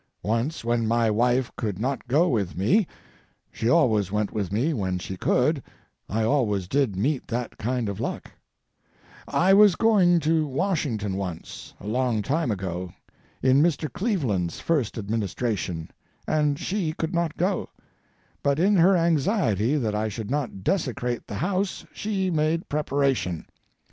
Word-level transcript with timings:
Once 0.23 0.65
when 0.65 0.87
my 0.87 1.11
wife 1.11 1.51
could 1.55 1.77
not 1.77 2.07
go 2.07 2.27
with 2.27 2.57
me 2.57 2.87
(she 3.51 3.69
always 3.69 4.11
went 4.11 4.31
with 4.33 4.51
me 4.51 4.73
when 4.73 4.97
she 4.97 5.15
could—I 5.15 6.23
always 6.23 6.67
did 6.67 6.95
meet 6.95 7.27
that 7.27 7.59
kind 7.59 7.87
of 7.87 7.99
luck), 7.99 8.31
I 9.27 9.53
was 9.53 9.75
going 9.75 10.19
to 10.21 10.47
Washington 10.47 11.17
once, 11.17 11.75
a 11.79 11.85
long 11.85 12.23
time 12.23 12.49
ago, 12.49 12.91
in 13.43 13.61
Mr. 13.61 13.93
Cleveland's 13.93 14.59
first 14.59 14.97
administration, 14.97 15.91
and 16.27 16.57
she 16.57 16.93
could 16.93 17.13
not 17.13 17.37
go; 17.37 17.69
but, 18.41 18.57
in 18.57 18.77
her 18.77 18.97
anxiety 18.97 19.75
that 19.77 19.93
I 19.93 20.07
should 20.09 20.31
not 20.31 20.63
desecrate 20.63 21.27
the 21.27 21.35
house, 21.35 21.85
she 21.93 22.31
made 22.31 22.67
preparation. 22.69 23.45